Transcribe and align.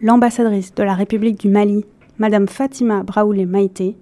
l'ambassadrice 0.00 0.74
de 0.74 0.82
la 0.82 0.94
République 0.94 1.40
du 1.40 1.48
Mali, 1.48 1.84
Madame 2.18 2.46
Fatima 2.46 3.02
Braoulé 3.02 3.46
Maïté, 3.46 3.96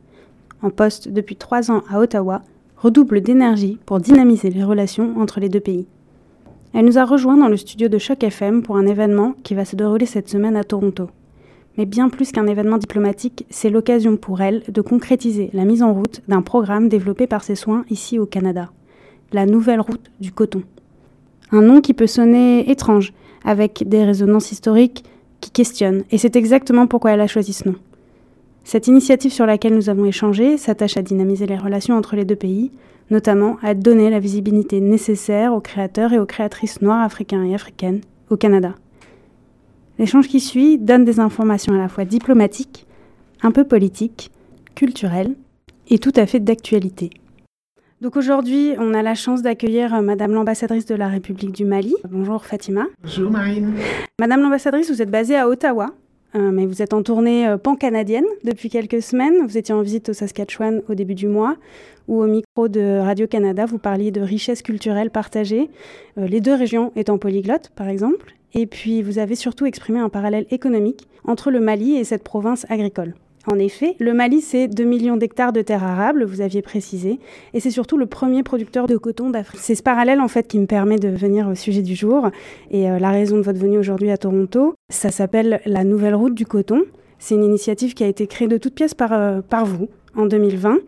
en 0.62 0.70
poste 0.70 1.08
depuis 1.08 1.36
trois 1.36 1.70
ans 1.70 1.82
à 1.90 2.00
Ottawa, 2.00 2.42
redouble 2.76 3.20
d'énergie 3.20 3.78
pour 3.86 4.00
dynamiser 4.00 4.50
les 4.50 4.64
relations 4.64 5.14
entre 5.18 5.40
les 5.40 5.48
deux 5.48 5.60
pays. 5.60 5.86
Elle 6.74 6.84
nous 6.84 6.98
a 6.98 7.04
rejoints 7.04 7.38
dans 7.38 7.48
le 7.48 7.56
studio 7.56 7.88
de 7.88 7.98
Choc 7.98 8.22
FM 8.22 8.62
pour 8.62 8.76
un 8.76 8.86
événement 8.86 9.34
qui 9.42 9.54
va 9.54 9.64
se 9.64 9.76
dérouler 9.76 10.04
cette 10.04 10.28
semaine 10.28 10.56
à 10.56 10.64
Toronto. 10.64 11.08
Mais 11.78 11.86
bien 11.86 12.08
plus 12.08 12.32
qu'un 12.32 12.46
événement 12.46 12.78
diplomatique, 12.78 13.46
c'est 13.48 13.70
l'occasion 13.70 14.16
pour 14.16 14.40
elle 14.40 14.62
de 14.68 14.80
concrétiser 14.82 15.50
la 15.54 15.64
mise 15.64 15.82
en 15.82 15.94
route 15.94 16.22
d'un 16.28 16.42
programme 16.42 16.88
développé 16.88 17.26
par 17.26 17.44
ses 17.44 17.54
soins 17.54 17.84
ici 17.88 18.18
au 18.18 18.26
Canada, 18.26 18.70
la 19.32 19.46
Nouvelle 19.46 19.80
Route 19.80 20.10
du 20.20 20.32
Coton. 20.32 20.62
Un 21.52 21.62
nom 21.62 21.80
qui 21.80 21.94
peut 21.94 22.06
sonner 22.06 22.70
étrange, 22.70 23.12
avec 23.44 23.84
des 23.86 24.04
résonances 24.04 24.52
historiques 24.52 25.04
qui 25.46 25.52
questionnent, 25.52 26.02
et 26.10 26.18
c'est 26.18 26.34
exactement 26.34 26.88
pourquoi 26.88 27.12
elle 27.12 27.20
a 27.20 27.28
choisi 27.28 27.52
ce 27.52 27.68
nom. 27.68 27.76
Cette 28.64 28.88
initiative 28.88 29.32
sur 29.32 29.46
laquelle 29.46 29.76
nous 29.76 29.88
avons 29.88 30.04
échangé 30.04 30.56
s'attache 30.56 30.96
à 30.96 31.02
dynamiser 31.02 31.46
les 31.46 31.56
relations 31.56 31.96
entre 31.96 32.16
les 32.16 32.24
deux 32.24 32.34
pays, 32.34 32.72
notamment 33.12 33.56
à 33.62 33.74
donner 33.74 34.10
la 34.10 34.18
visibilité 34.18 34.80
nécessaire 34.80 35.54
aux 35.54 35.60
créateurs 35.60 36.12
et 36.12 36.18
aux 36.18 36.26
créatrices 36.26 36.82
noirs, 36.82 37.04
africains 37.04 37.44
et 37.44 37.54
africaines 37.54 38.00
au 38.28 38.36
Canada. 38.36 38.74
L'échange 40.00 40.26
qui 40.26 40.40
suit 40.40 40.78
donne 40.78 41.04
des 41.04 41.20
informations 41.20 41.74
à 41.74 41.78
la 41.78 41.88
fois 41.88 42.04
diplomatiques, 42.04 42.84
un 43.40 43.52
peu 43.52 43.62
politiques, 43.62 44.32
culturelles 44.74 45.36
et 45.88 46.00
tout 46.00 46.12
à 46.16 46.26
fait 46.26 46.40
d'actualité. 46.40 47.10
Donc 48.02 48.16
aujourd'hui, 48.16 48.74
on 48.78 48.92
a 48.92 49.00
la 49.00 49.14
chance 49.14 49.40
d'accueillir 49.40 49.94
euh, 49.94 50.02
Madame 50.02 50.34
l'ambassadrice 50.34 50.84
de 50.84 50.94
la 50.94 51.08
République 51.08 51.52
du 51.52 51.64
Mali. 51.64 51.94
Bonjour 52.10 52.44
Fatima. 52.44 52.84
Bonjour 53.02 53.30
Marine. 53.30 53.72
Madame 54.20 54.42
l'ambassadrice, 54.42 54.90
vous 54.90 55.00
êtes 55.00 55.10
basée 55.10 55.34
à 55.34 55.48
Ottawa, 55.48 55.94
euh, 56.34 56.50
mais 56.50 56.66
vous 56.66 56.82
êtes 56.82 56.92
en 56.92 57.02
tournée 57.02 57.48
euh, 57.48 57.56
pan-canadienne 57.56 58.26
depuis 58.44 58.68
quelques 58.68 59.00
semaines. 59.00 59.46
Vous 59.46 59.56
étiez 59.56 59.72
en 59.72 59.80
visite 59.80 60.10
au 60.10 60.12
Saskatchewan 60.12 60.82
au 60.90 60.94
début 60.94 61.14
du 61.14 61.26
mois, 61.26 61.56
où 62.06 62.20
au 62.20 62.26
micro 62.26 62.68
de 62.68 62.98
Radio-Canada, 62.98 63.64
vous 63.64 63.78
parliez 63.78 64.10
de 64.10 64.20
richesses 64.20 64.60
culturelles 64.60 65.10
partagées, 65.10 65.70
les 66.18 66.42
deux 66.42 66.54
régions 66.54 66.92
étant 66.96 67.16
polyglottes, 67.16 67.70
par 67.76 67.88
exemple. 67.88 68.34
Et 68.52 68.66
puis, 68.66 69.00
vous 69.00 69.18
avez 69.18 69.36
surtout 69.36 69.64
exprimé 69.64 70.00
un 70.00 70.10
parallèle 70.10 70.46
économique 70.50 71.08
entre 71.24 71.50
le 71.50 71.60
Mali 71.60 71.96
et 71.96 72.04
cette 72.04 72.24
province 72.24 72.66
agricole. 72.68 73.14
En 73.46 73.58
effet, 73.60 73.94
le 74.00 74.12
Mali, 74.12 74.40
c'est 74.40 74.66
2 74.66 74.82
millions 74.84 75.16
d'hectares 75.16 75.52
de 75.52 75.62
terres 75.62 75.84
arables, 75.84 76.24
vous 76.24 76.40
aviez 76.40 76.62
précisé, 76.62 77.20
et 77.54 77.60
c'est 77.60 77.70
surtout 77.70 77.96
le 77.96 78.06
premier 78.06 78.42
producteur 78.42 78.88
de 78.88 78.96
coton 78.96 79.30
d'Afrique. 79.30 79.60
C'est 79.62 79.76
ce 79.76 79.84
parallèle, 79.84 80.20
en 80.20 80.26
fait, 80.26 80.48
qui 80.48 80.58
me 80.58 80.66
permet 80.66 80.98
de 80.98 81.08
venir 81.08 81.48
au 81.48 81.54
sujet 81.54 81.82
du 81.82 81.94
jour. 81.94 82.30
Et 82.72 82.90
euh, 82.90 82.98
la 82.98 83.10
raison 83.10 83.36
de 83.36 83.42
votre 83.42 83.60
venue 83.60 83.78
aujourd'hui 83.78 84.10
à 84.10 84.16
Toronto, 84.16 84.74
ça 84.88 85.10
s'appelle 85.10 85.60
la 85.64 85.84
Nouvelle 85.84 86.16
Route 86.16 86.34
du 86.34 86.44
Coton. 86.44 86.82
C'est 87.18 87.36
une 87.36 87.44
initiative 87.44 87.94
qui 87.94 88.02
a 88.02 88.08
été 88.08 88.26
créée 88.26 88.48
de 88.48 88.58
toutes 88.58 88.74
pièces 88.74 88.94
par, 88.94 89.12
euh, 89.12 89.40
par 89.42 89.64
vous 89.64 89.88
en 90.16 90.26
2020. 90.26 90.78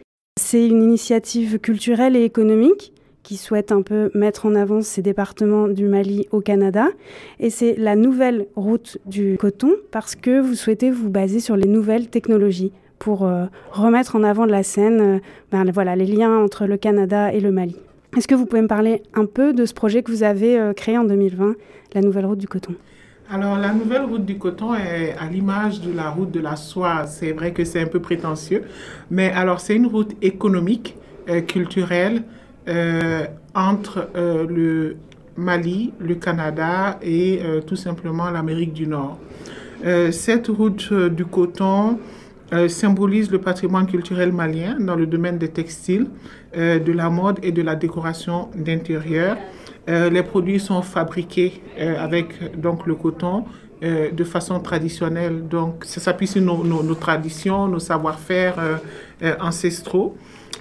C'est 0.41 0.67
une 0.67 0.83
initiative 0.83 1.59
culturelle 1.59 2.17
et 2.17 2.25
économique 2.25 2.93
qui 3.29 3.37
souhaite 3.37 3.73
un 3.73 3.83
peu 3.83 4.11
mettre 4.15 4.47
en 4.47 4.55
avant 4.55 4.81
ces 4.81 5.03
départements 5.03 5.69
du 5.69 5.85
Mali 5.85 6.27
au 6.31 6.41
Canada. 6.41 6.87
Et 7.41 7.51
c'est 7.51 7.75
la 7.77 7.95
nouvelle 7.95 8.47
route 8.57 8.97
du 9.05 9.37
coton 9.39 9.73
parce 9.91 10.17
que 10.17 10.41
vous 10.41 10.55
souhaitez 10.55 10.91
vous 10.91 11.11
baser 11.11 11.39
sur 11.39 11.55
les 11.55 11.69
nouvelles 11.69 12.09
technologies 12.09 12.73
pour 12.99 13.27
euh, 13.27 13.45
remettre 13.71 14.17
en 14.17 14.23
avant 14.23 14.47
de 14.47 14.51
la 14.51 14.63
scène 14.63 15.01
euh, 15.01 15.19
ben, 15.53 15.71
voilà, 15.71 15.95
les 15.95 16.07
liens 16.07 16.39
entre 16.39 16.65
le 16.65 16.79
Canada 16.79 17.31
et 17.31 17.41
le 17.41 17.53
Mali. 17.53 17.77
Est-ce 18.17 18.27
que 18.27 18.35
vous 18.35 18.47
pouvez 18.47 18.63
me 18.63 18.67
parler 18.67 19.03
un 19.13 19.27
peu 19.27 19.53
de 19.53 19.67
ce 19.67 19.75
projet 19.75 20.03
que 20.03 20.11
vous 20.11 20.23
avez 20.23 20.59
euh, 20.59 20.73
créé 20.73 20.97
en 20.97 21.05
2020, 21.05 21.55
la 21.93 22.01
nouvelle 22.01 22.25
route 22.25 22.39
du 22.39 22.49
coton? 22.49 22.77
Alors, 23.31 23.59
la 23.59 23.75
nouvelle 23.75 24.07
route 24.07 24.25
du 24.25 24.39
coton 24.39 24.75
est 24.75 25.15
à 25.21 25.27
l'image 25.27 25.83
de 25.83 25.93
la 25.93 26.09
route 26.09 26.31
de 26.31 26.41
la 26.41 26.57
soie. 26.57 27.07
C'est 27.07 27.33
vrai 27.33 27.53
que 27.53 27.63
c'est 27.67 27.83
un 27.83 27.89
peu 27.89 28.01
prétentieux, 28.01 28.63
mais 29.11 29.31
alors 29.33 29.61
c'est 29.61 29.77
une 29.77 29.87
route 29.87 30.17
économique, 30.23 30.97
culturelle, 31.47 32.23
entre 33.55 34.09
euh, 34.17 34.47
le 34.47 34.97
Mali, 35.37 35.93
le 36.01 36.15
Canada 36.17 36.99
et 37.01 37.41
euh, 37.43 37.61
tout 37.61 37.77
simplement 37.77 38.31
l'Amérique 38.31 38.73
du 38.73 38.87
Nord. 38.87 39.19
cette 40.11 40.49
route 40.49 40.93
du 40.93 41.25
coton 41.25 41.99
symbolise 42.67 43.31
le 43.31 43.39
patrimoine 43.39 43.87
culturel 43.87 44.33
malien 44.33 44.77
dans 44.81 44.97
le 44.97 45.07
domaine 45.07 45.39
des 45.39 45.51
textiles, 45.51 46.07
de 46.57 46.93
la 46.93 47.11
mode 47.11 47.39
et 47.43 47.53
de 47.53 47.63
la 47.63 47.77
décoration 47.77 48.49
d'intérieur. 48.57 49.37
les 49.87 50.23
produits 50.25 50.59
sont 50.59 50.83
fabriqués 50.83 51.63
avec 51.79 52.59
donc 52.61 52.87
le 52.87 52.95
coton 52.97 53.45
de 53.83 54.25
façon 54.25 54.59
traditionnelle. 54.59 55.47
Donc, 55.47 55.85
ça 55.85 56.01
s'appuie 56.01 56.27
sur 56.27 56.43
nos, 56.43 56.95
traditions, 56.95 57.69
nos 57.69 57.79
savoir-faire 57.79 58.81
ancestraux 59.41 60.17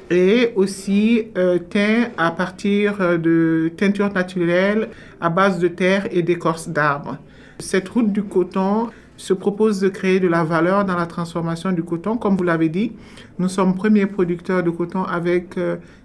et 0.09 0.53
aussi 0.55 1.27
euh, 1.37 1.59
teint 1.59 2.09
à 2.17 2.31
partir 2.31 3.01
euh, 3.01 3.17
de 3.17 3.71
teintures 3.75 4.11
naturelles 4.13 4.89
à 5.19 5.29
base 5.29 5.59
de 5.59 5.67
terre 5.67 6.07
et 6.11 6.21
d'écorce 6.21 6.69
d'arbres. 6.69 7.17
Cette 7.59 7.89
route 7.89 8.11
du 8.11 8.23
coton 8.23 8.87
se 9.17 9.33
propose 9.33 9.79
de 9.79 9.89
créer 9.89 10.19
de 10.19 10.27
la 10.27 10.43
valeur 10.43 10.85
dans 10.85 10.95
la 10.95 11.07
transformation 11.07 11.71
du 11.71 11.83
coton. 11.83 12.17
Comme 12.17 12.37
vous 12.37 12.43
l'avez 12.43 12.69
dit, 12.69 12.93
nous 13.39 13.49
sommes 13.49 13.75
premiers 13.75 14.05
producteurs 14.05 14.63
de 14.63 14.69
coton 14.69 15.03
avec 15.03 15.55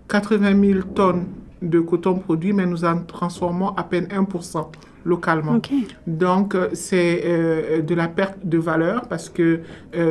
80 0.09 0.47
euh, 0.47 0.73
000 0.75 0.81
tonnes 0.95 1.27
de 1.61 1.79
coton 1.79 2.15
produit, 2.15 2.53
mais 2.53 2.67
nous 2.67 2.85
en 2.85 2.99
transformons 3.03 3.69
à 3.77 3.85
peine 3.85 4.07
1% 4.07 4.67
localement. 5.05 5.61
Donc, 6.07 6.57
c'est 6.73 7.83
de 7.85 7.95
la 7.95 8.09
perte 8.09 8.39
de 8.45 8.59
valeur 8.59 9.03
parce 9.09 9.29
que 9.29 9.61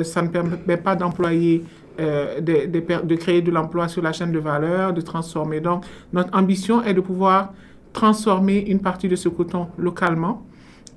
ça 0.04 0.22
ne 0.22 0.28
permet 0.28 0.78
pas 0.78 0.96
d'employer 0.96 1.64
euh, 2.00 2.40
de, 2.40 2.68
de, 2.68 3.16
créer 3.16 3.42
de 3.42 3.52
l'emploi 3.52 3.88
sur 3.88 4.02
la 4.02 4.14
chaîne 4.14 4.32
de 4.32 4.40
valeur, 4.40 4.94
de 4.94 5.02
transformer. 5.02 5.60
Donc, 5.60 5.84
notre 6.14 6.36
ambition 6.38 6.84
est 6.84 6.94
de 6.94 7.02
pouvoir 7.02 7.54
transformer 7.94 8.60
une 8.60 8.80
partie 8.80 9.08
de 9.08 9.16
ce 9.16 9.30
coton 9.30 9.68
localement, 9.78 10.46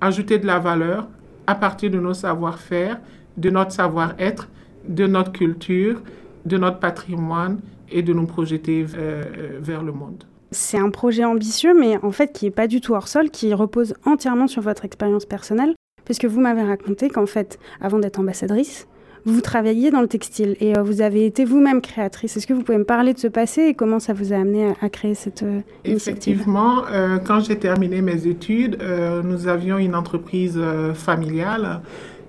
ajouter 0.00 0.38
de 0.38 0.46
la 0.46 0.58
valeur 0.58 1.08
à 1.46 1.54
partir 1.54 1.90
de 1.90 1.98
nos 1.98 2.14
savoir-faire, 2.14 3.00
de 3.36 3.50
notre 3.50 3.72
savoir-être, 3.72 4.48
de 4.88 5.06
notre 5.06 5.32
culture, 5.32 6.00
de 6.44 6.56
notre 6.56 6.78
patrimoine 6.78 7.60
et 7.90 8.02
de 8.02 8.12
nous 8.12 8.26
projeter 8.26 8.86
euh, 8.96 9.22
vers 9.60 9.82
le 9.82 9.92
monde. 9.92 10.24
C'est 10.50 10.78
un 10.78 10.90
projet 10.90 11.24
ambitieux, 11.24 11.74
mais 11.78 11.98
en 12.02 12.12
fait 12.12 12.32
qui 12.32 12.44
n'est 12.44 12.50
pas 12.50 12.68
du 12.68 12.80
tout 12.80 12.94
hors 12.94 13.08
sol, 13.08 13.30
qui 13.30 13.52
repose 13.52 13.94
entièrement 14.04 14.46
sur 14.46 14.62
votre 14.62 14.84
expérience 14.84 15.26
personnelle, 15.26 15.74
puisque 16.04 16.26
vous 16.26 16.40
m'avez 16.40 16.62
raconté 16.62 17.08
qu'en 17.08 17.26
fait, 17.26 17.58
avant 17.80 17.98
d'être 17.98 18.20
ambassadrice, 18.20 18.86
vous 19.26 19.40
travaillez 19.40 19.90
dans 19.90 20.02
le 20.02 20.08
textile 20.08 20.56
et 20.60 20.76
euh, 20.76 20.82
vous 20.82 21.00
avez 21.00 21.24
été 21.26 21.44
vous-même 21.44 21.80
créatrice. 21.80 22.36
Est-ce 22.36 22.46
que 22.46 22.52
vous 22.52 22.62
pouvez 22.62 22.78
me 22.78 22.84
parler 22.84 23.14
de 23.14 23.18
ce 23.18 23.28
passé 23.28 23.62
et 23.62 23.74
comment 23.74 23.98
ça 23.98 24.12
vous 24.12 24.32
a 24.32 24.36
amené 24.36 24.74
à, 24.80 24.88
créer 24.88 25.14
cette 25.14 25.42
euh, 25.42 25.60
initiative? 25.84 26.34
Effectivement, 26.34 26.84
euh, 26.90 27.18
quand 27.18 27.40
j'ai 27.40 27.58
terminé 27.58 28.02
mes 28.02 28.26
études, 28.26 28.78
nous 29.24 29.48
avions 29.48 29.78
une 29.78 29.94
entreprise 29.94 30.60
familiale. 30.94 31.80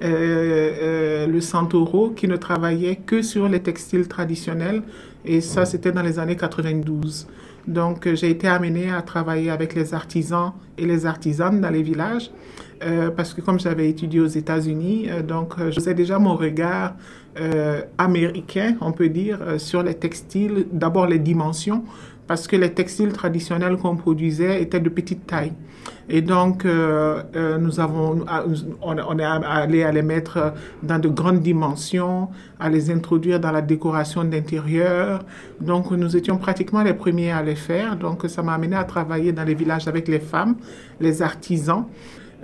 le 0.01 1.39
Santoro 1.39 2.11
qui 2.11 2.28
ne 2.28 2.38
travaillait 2.38 2.95
que 2.95 3.22
sur 3.22 3.50
les 3.50 3.62
textiles 3.62 4.07
traditionnels 4.07 4.81
et 5.25 5.41
ça 5.41 5.66
c'était 5.66 5.91
dans 5.91 6.03
les 6.03 6.19
années 6.19 6.35
92. 6.35 7.27
Donc 7.67 8.07
j'ai 8.13 8.29
été 8.29 8.47
amenée 8.47 8.91
à 8.91 9.01
travailler 9.01 9.50
avec 9.50 9.73
les 9.73 9.94
artisans 9.94 10.53
et 10.77 10.85
les 10.85 11.06
artisanes 11.06 11.62
dans 11.62 11.72
les 11.72 11.81
villages 11.81 12.29
euh, 12.84 13.09
parce 13.09 13.34
que 13.34 13.41
comme 13.41 13.59
j'avais 13.59 13.90
étudié 13.90 14.19
aux 14.19 14.28
États-Unis, 14.28 15.08
euh, 15.09 15.22
donc 15.22 15.53
euh, 15.58 15.72
je 15.72 15.75
faisais 15.75 15.94
déjà 15.94 16.19
mon 16.19 16.36
regard 16.36 16.94
américain, 17.97 18.78
on 18.80 18.94
peut 18.94 19.09
dire, 19.09 19.40
sur 19.58 19.84
les 19.84 19.96
textiles, 19.96 20.68
d'abord 20.72 21.06
les 21.06 21.19
dimensions, 21.19 21.84
parce 22.28 22.47
que 22.47 22.56
les 22.56 22.72
textiles 22.72 23.12
traditionnels 23.12 23.75
qu'on 23.75 23.97
produisait 23.97 24.62
étaient 24.62 24.80
de 24.80 24.88
petite 24.88 25.28
taille. 25.28 25.52
Et 26.08 26.22
donc, 26.22 26.63
nous 26.63 27.80
avons, 27.81 28.24
on, 28.81 29.19
est 29.19 29.24
allé 29.25 29.84
à 29.84 29.92
les 29.92 30.02
mettre 30.02 30.54
dans 30.81 30.98
de 30.98 31.10
grandes 31.10 31.42
dimensions, 31.42 32.30
à 32.57 32.69
les 32.69 32.89
introduire 32.89 33.42
dans 33.42 33.51
la 33.51 33.62
décoration 33.62 34.24
d'intérieur. 34.24 35.25
Donc, 35.60 35.92
nous 35.92 36.16
étions 36.16 36.38
pratiquement 36.38 36.83
les 36.83 36.94
premiers 36.94 37.33
à 37.33 37.44
les 37.44 37.56
faire. 37.56 37.98
Donc, 37.98 38.24
ça 38.30 38.44
m'a 38.44 38.54
amené 38.54 38.77
à 38.77 38.86
travailler 38.86 39.33
dans 39.33 39.44
les 39.44 39.56
villages 39.56 39.89
avec 39.89 40.07
les 40.07 40.22
femmes, 40.22 40.56
les 41.01 41.22
artisans. 41.22 41.83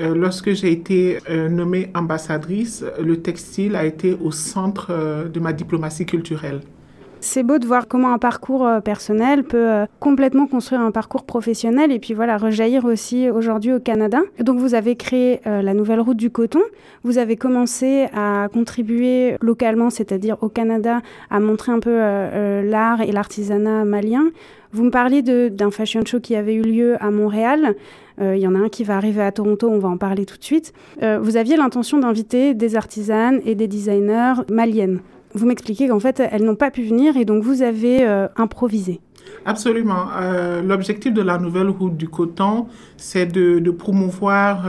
Euh, 0.01 0.15
lorsque 0.15 0.51
j'ai 0.53 0.71
été 0.71 1.19
euh, 1.29 1.47
nommée 1.47 1.91
ambassadrice, 1.93 2.83
le 2.99 3.21
textile 3.21 3.75
a 3.75 3.85
été 3.85 4.13
au 4.13 4.31
centre 4.31 4.87
euh, 4.89 5.27
de 5.27 5.39
ma 5.39 5.53
diplomatie 5.53 6.05
culturelle. 6.05 6.61
C'est 7.23 7.43
beau 7.43 7.59
de 7.59 7.67
voir 7.67 7.87
comment 7.87 8.11
un 8.13 8.17
parcours 8.17 8.67
personnel 8.83 9.43
peut 9.43 9.85
complètement 9.99 10.47
construire 10.47 10.81
un 10.81 10.89
parcours 10.89 11.23
professionnel 11.23 11.91
et 11.91 11.99
puis 11.99 12.15
voilà, 12.15 12.35
rejaillir 12.35 12.83
aussi 12.83 13.29
aujourd'hui 13.29 13.71
au 13.73 13.79
Canada. 13.79 14.21
Donc 14.39 14.57
vous 14.57 14.73
avez 14.73 14.95
créé 14.95 15.39
la 15.45 15.75
nouvelle 15.75 15.99
route 15.99 16.17
du 16.17 16.31
coton. 16.31 16.61
Vous 17.03 17.19
avez 17.19 17.37
commencé 17.37 18.07
à 18.15 18.47
contribuer 18.51 19.35
localement, 19.39 19.91
c'est-à-dire 19.91 20.37
au 20.41 20.49
Canada, 20.49 21.01
à 21.29 21.39
montrer 21.39 21.71
un 21.71 21.79
peu 21.79 21.95
l'art 22.63 23.01
et 23.01 23.11
l'artisanat 23.11 23.85
malien. 23.85 24.23
Vous 24.71 24.83
me 24.83 24.89
parliez 24.91 25.21
d'un 25.21 25.69
fashion 25.69 26.01
show 26.03 26.19
qui 26.19 26.35
avait 26.35 26.55
eu 26.55 26.63
lieu 26.63 26.95
à 27.03 27.11
Montréal. 27.11 27.75
il 28.19 28.39
y 28.39 28.47
en 28.47 28.55
a 28.55 28.59
un 28.59 28.69
qui 28.69 28.83
va 28.83 28.97
arriver 28.97 29.21
à 29.21 29.31
Toronto, 29.31 29.69
on 29.69 29.77
va 29.77 29.89
en 29.89 29.97
parler 29.97 30.25
tout 30.25 30.39
de 30.39 30.43
suite. 30.43 30.73
vous 30.99 31.37
aviez 31.37 31.55
l'intention 31.55 31.99
d'inviter 31.99 32.55
des 32.55 32.75
artisanes 32.75 33.41
et 33.45 33.53
des 33.53 33.67
designers 33.67 34.41
maliennes. 34.49 35.01
Vous 35.33 35.45
m'expliquez 35.45 35.87
qu'en 35.87 35.99
fait, 35.99 36.21
elles 36.31 36.43
n'ont 36.43 36.55
pas 36.55 36.71
pu 36.71 36.83
venir 36.83 37.17
et 37.17 37.25
donc 37.25 37.43
vous 37.43 37.61
avez 37.61 38.05
improvisé. 38.35 38.99
Absolument. 39.45 40.07
L'objectif 40.63 41.13
de 41.13 41.21
la 41.21 41.37
nouvelle 41.37 41.69
route 41.69 41.95
du 41.95 42.09
coton, 42.09 42.67
c'est 42.97 43.25
de, 43.25 43.71
promouvoir 43.71 44.65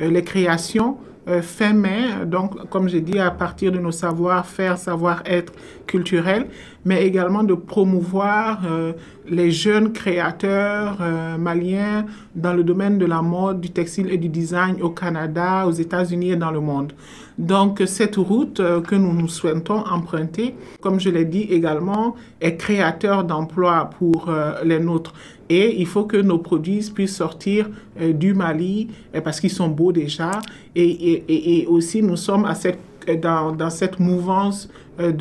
les 0.00 0.24
créations 0.24 0.96
euh, 0.98 1.11
fin 1.42 1.72
mai, 1.72 2.26
donc 2.26 2.68
comme 2.68 2.88
j'ai 2.88 3.00
dit, 3.00 3.18
à 3.18 3.30
partir 3.30 3.70
de 3.70 3.78
nos 3.78 3.92
savoir-faire, 3.92 4.76
savoir-être 4.76 5.52
culturels, 5.86 6.46
mais 6.84 7.06
également 7.06 7.44
de 7.44 7.54
promouvoir 7.54 8.62
euh, 8.64 8.92
les 9.28 9.50
jeunes 9.52 9.92
créateurs 9.92 10.98
euh, 11.00 11.36
maliens 11.38 12.06
dans 12.34 12.52
le 12.52 12.64
domaine 12.64 12.98
de 12.98 13.06
la 13.06 13.22
mode, 13.22 13.60
du 13.60 13.70
textile 13.70 14.10
et 14.10 14.18
du 14.18 14.28
design 14.28 14.82
au 14.82 14.90
Canada, 14.90 15.64
aux 15.66 15.72
États-Unis 15.72 16.32
et 16.32 16.36
dans 16.36 16.50
le 16.50 16.60
monde. 16.60 16.92
Donc 17.38 17.82
cette 17.86 18.16
route 18.16 18.60
que 18.82 18.94
nous 18.94 19.12
nous 19.12 19.28
souhaitons 19.28 19.84
emprunter, 19.86 20.54
comme 20.80 21.00
je 21.00 21.08
l'ai 21.08 21.24
dit 21.24 21.44
également, 21.50 22.14
est 22.40 22.56
créateur 22.56 23.24
d'emplois 23.24 23.88
pour 23.98 24.30
les 24.62 24.78
nôtres. 24.78 25.14
Et 25.54 25.78
il 25.80 25.86
faut 25.86 26.04
que 26.04 26.16
nos 26.16 26.38
produits 26.38 26.90
puissent 26.94 27.16
sortir 27.16 27.68
euh, 28.00 28.14
du 28.14 28.32
Mali 28.32 28.88
euh, 29.14 29.20
parce 29.20 29.38
qu'ils 29.38 29.50
sont 29.50 29.68
beaux 29.68 29.92
déjà. 29.92 30.40
Et, 30.74 31.66
aussi, 31.68 32.02
nous 32.02 32.16
sommes 32.16 32.50
cette, 32.54 32.78
dans, 33.20 33.68
cette 33.68 34.00
mouvance 34.00 34.70
euh, 34.98 35.12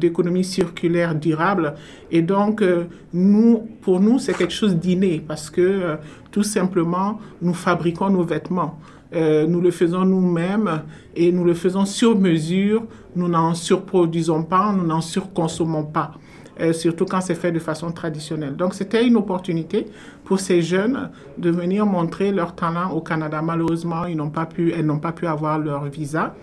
d'économie 0.00 0.42
circulaire 0.42 1.14
durable. 1.14 1.74
Et 2.10 2.20
donc, 2.20 2.64
pour 3.80 4.00
nous, 4.00 4.18
c'est 4.18 4.36
quelque 4.36 4.54
chose 4.54 4.74
d'inné 4.74 5.22
parce 5.24 5.48
que 5.48 5.96
tout 6.32 6.42
simplement, 6.42 7.20
nous 7.40 7.54
fabriquons 7.54 8.10
nos 8.10 8.24
vêtements. 8.24 8.80
nous 9.12 9.60
le 9.60 9.70
faisons 9.70 10.04
nous-mêmes 10.04 10.82
et 11.14 11.30
nous 11.30 11.44
le 11.44 11.54
faisons 11.54 11.84
sur 11.84 12.18
mesure. 12.18 12.82
Nous 13.14 13.28
n'en 13.28 13.54
surproduisons 13.54 14.42
pas, 14.42 14.72
nous 14.76 14.86
n'en 14.86 15.00
surconsommons 15.00 15.84
pas. 15.84 16.10
Euh, 16.60 16.72
surtout 16.72 17.06
quand 17.06 17.20
c'est 17.20 17.34
fait 17.34 17.52
de 17.52 17.58
façon 17.58 17.90
traditionnelle. 17.90 18.54
Donc 18.54 18.74
c'était 18.74 19.06
une 19.06 19.16
opportunité 19.16 19.86
pour 20.24 20.40
ces 20.40 20.60
jeunes 20.60 21.10
de 21.38 21.50
venir 21.50 21.86
montrer 21.86 22.32
leur 22.32 22.54
talent 22.54 22.90
au 22.90 23.00
Canada. 23.00 23.40
Malheureusement, 23.40 24.04
ils 24.04 24.16
n'ont 24.16 24.30
pas 24.30 24.46
pu, 24.46 24.72
elles 24.72 24.84
n'ont 24.84 24.98
pas 24.98 25.12
pu 25.12 25.26
avoir 25.26 25.58
leur 25.58 25.84
visa. 25.86 26.34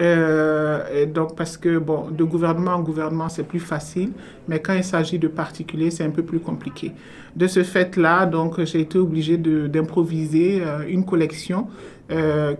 Euh, 0.00 1.06
donc 1.06 1.34
parce 1.34 1.56
que 1.56 1.78
bon, 1.78 2.08
de 2.10 2.22
gouvernement 2.22 2.74
en 2.74 2.82
gouvernement 2.82 3.28
c'est 3.28 3.42
plus 3.42 3.58
facile, 3.58 4.10
mais 4.46 4.60
quand 4.60 4.74
il 4.74 4.84
s'agit 4.84 5.18
de 5.18 5.26
particuliers 5.26 5.90
c'est 5.90 6.04
un 6.04 6.10
peu 6.10 6.22
plus 6.22 6.38
compliqué. 6.38 6.92
De 7.34 7.48
ce 7.48 7.64
fait-là, 7.64 8.26
donc 8.26 8.62
j'ai 8.62 8.82
été 8.82 8.96
obligée 8.96 9.38
d'improviser 9.38 10.62
euh, 10.62 10.84
une 10.88 11.04
collection 11.04 11.66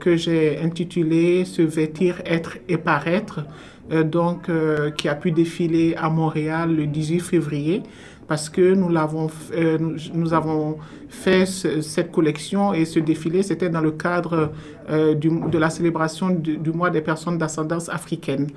que 0.01 0.15
j'ai 0.15 0.59
intitulée 0.59 1.47
Se 1.47 1.63
vêtir, 1.63 2.21
être 2.27 2.59
et 2.69 2.77
paraître, 2.77 3.41
donc, 3.91 4.49
euh, 4.49 4.91
qui 4.91 5.09
a 5.09 5.15
pu 5.15 5.31
défiler 5.33 5.95
à 5.97 6.11
Montréal 6.11 6.75
le 6.75 6.87
18 6.87 7.21
février 7.21 7.83
parce 8.27 8.51
que 8.51 8.75
nous, 8.75 8.91
l'avons, 8.91 9.29
euh, 9.55 9.79
nous, 10.13 10.35
avons 10.35 10.77
fait 11.09 11.47
cette 11.47 12.13
collection 12.13 12.75
et 12.75 12.85
ce 12.85 12.99
défilé, 12.99 13.43
c'était 13.43 13.71
dans 13.71 13.81
le 13.81 13.93
cadre 13.93 14.53
de 14.91 15.59
la 15.59 15.71
célébration 15.71 16.29
du, 16.29 16.71
mois 16.73 16.91
des 16.91 17.01
personnes 17.01 17.39
d'ascendance 17.39 17.89
africaine. 17.89 18.49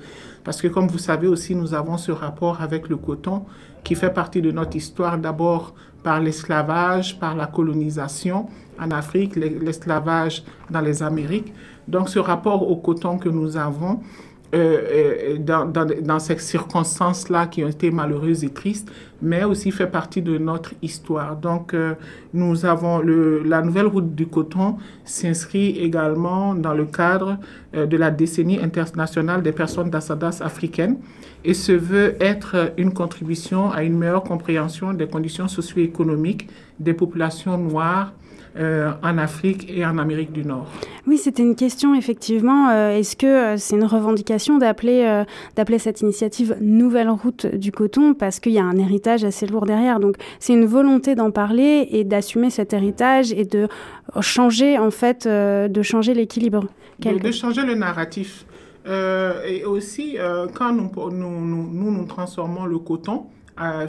Parce 0.44 0.60
que 0.60 0.68
comme 0.68 0.88
vous 0.88 0.98
savez 0.98 1.26
aussi, 1.26 1.54
nous 1.54 1.72
avons 1.72 1.96
ce 1.96 2.12
rapport 2.12 2.60
avec 2.60 2.90
le 2.90 2.96
coton 2.98 3.44
qui 3.82 3.94
fait 3.94 4.12
partie 4.12 4.42
de 4.42 4.50
notre 4.50 4.76
histoire 4.76 5.16
d'abord 5.16 5.74
par 6.02 6.20
l'esclavage, 6.20 7.18
par 7.18 7.34
la 7.34 7.46
colonisation 7.46 8.48
en 8.78 8.90
Afrique, 8.90 9.36
l'esclavage 9.36 10.44
dans 10.70 10.80
les 10.80 11.02
Amériques. 11.02 11.52
Donc 11.88 12.08
ce 12.08 12.18
rapport 12.18 12.68
au 12.68 12.76
coton 12.76 13.18
que 13.18 13.28
nous 13.28 13.56
avons, 13.56 14.00
euh, 14.54 15.38
euh, 15.38 15.38
dans, 15.38 16.18
ces 16.18 16.36
circonstances-là 16.36 17.46
qui 17.46 17.64
ont 17.64 17.68
été 17.68 17.90
malheureuses 17.90 18.44
et 18.44 18.50
tristes, 18.50 18.92
mais 19.22 19.44
aussi 19.44 19.70
fait 19.70 19.86
partie 19.86 20.20
de 20.20 20.36
notre 20.36 20.74
histoire. 20.82 21.36
Donc, 21.36 21.72
euh, 21.72 21.94
nous 22.34 22.66
avons 22.66 23.00
la 23.00 23.62
nouvelle 23.62 23.86
route 23.86 24.14
du 24.14 24.26
coton 24.26 24.76
s'inscrit 25.06 25.78
également 25.78 26.54
dans 26.54 26.74
le 26.74 26.84
cadre 26.84 27.38
de 27.72 27.96
la 27.96 28.10
décennie 28.10 28.60
internationale 28.60 29.42
des 29.42 29.52
personnes 29.52 29.88
d'ascendance 29.88 30.42
africaine 30.42 30.98
et 31.44 31.54
se 31.54 31.72
veut 31.72 32.16
être 32.20 32.72
une 32.76 32.92
contribution 32.92 33.70
à 33.70 33.82
une 33.82 33.96
meilleure 33.96 34.22
compréhension 34.22 34.92
des 34.92 35.06
conditions 35.06 35.48
socio-économiques 35.48 36.48
des 36.78 36.92
populations 36.92 37.56
noires 37.56 38.12
euh, 38.54 38.92
en 39.02 39.16
Afrique 39.16 39.64
et 39.70 39.86
en 39.86 39.96
Amérique 39.96 40.30
du 40.30 40.44
Nord. 40.44 40.66
Oui, 41.06 41.16
c'était 41.16 41.42
une 41.42 41.56
question 41.56 41.94
effectivement. 41.94 42.68
Euh, 42.68 42.98
est-ce 42.98 43.16
que 43.16 43.26
euh, 43.26 43.56
c'est 43.56 43.76
une 43.76 43.84
revendication 43.84 44.58
d'appeler 44.58 45.22
d'appeler 45.56 45.78
cette 45.78 46.02
initiative 46.02 46.58
Nouvelle 46.60 47.08
Route 47.08 47.46
du 47.46 47.72
coton 47.72 48.12
parce 48.12 48.40
qu'il 48.40 48.52
y 48.52 48.58
a 48.58 48.64
un 48.64 48.76
héritage 48.76 49.24
assez 49.24 49.46
lourd 49.46 49.64
derrière. 49.64 50.00
Donc 50.00 50.16
c'est 50.38 50.52
une 50.52 50.66
volonté 50.66 51.14
d'en 51.14 51.30
parler 51.30 51.88
et 51.92 52.04
d'assumer 52.04 52.50
cet 52.50 52.74
héritage 52.74 53.32
et 53.32 53.46
de 53.46 53.68
changer 54.20 54.78
en 54.78 54.90
fait, 54.90 55.26
de 55.26 55.82
changer 55.82 56.12
l'équilibre. 56.12 56.66
De, 56.98 57.18
de, 57.18 57.32
changer 57.32 57.64
le 57.64 57.74
narratif. 57.74 58.44
et 58.86 59.64
aussi, 59.64 60.18
quand 60.52 60.74
nous 60.74 60.90
nous, 61.10 61.40
nous, 61.40 61.90
nous, 61.90 62.04
transformons 62.04 62.66
le 62.66 62.78
coton, 62.78 63.28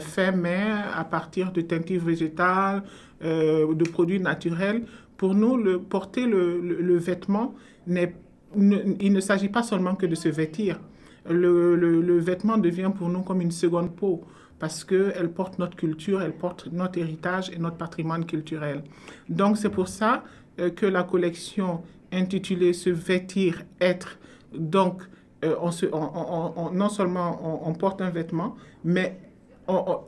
fait 0.00 0.32
mai 0.32 0.64
à 0.96 1.04
partir 1.04 1.52
de 1.52 1.60
teintures 1.60 2.02
végétales, 2.02 2.82
euh, 3.22 3.74
de 3.74 3.84
produits 3.84 4.20
naturels. 4.20 4.84
Pour 5.16 5.34
nous, 5.34 5.56
le, 5.56 5.78
porter 5.78 6.26
le, 6.26 6.60
le, 6.60 6.96
vêtement, 6.96 7.54
n'est, 7.86 8.14
il 8.56 9.12
ne 9.12 9.20
s'agit 9.20 9.48
pas 9.48 9.62
seulement 9.62 9.94
que 9.94 10.06
de 10.06 10.14
se 10.14 10.28
vêtir. 10.28 10.80
Le, 11.28 11.76
le, 11.76 12.18
vêtement 12.18 12.58
devient 12.58 12.90
pour 12.94 13.08
nous 13.08 13.22
comme 13.22 13.40
une 13.40 13.52
seconde 13.52 13.94
peau 13.94 14.24
parce 14.58 14.84
qu'elle 14.84 15.30
porte 15.32 15.58
notre 15.58 15.76
culture, 15.76 16.22
elle 16.22 16.32
porte 16.32 16.68
notre 16.72 16.98
héritage 16.98 17.50
et 17.50 17.58
notre 17.58 17.76
patrimoine 17.76 18.26
culturel. 18.26 18.82
Donc 19.28 19.56
c'est 19.56 19.70
pour 19.70 19.88
ça 19.88 20.24
euh, 20.60 20.70
que 20.70 20.86
la 20.86 21.02
collection 21.02 21.82
intitulée 22.12 22.72
Se 22.72 22.90
vêtir, 22.90 23.62
être, 23.80 24.18
donc 24.56 25.02
euh, 25.44 25.56
on 25.60 25.70
se, 25.70 25.86
on, 25.92 26.70
non 26.72 26.88
seulement 26.88 27.68
on, 27.68 27.72
porte 27.74 28.00
un 28.00 28.10
vêtement, 28.10 28.56
mais 28.84 29.18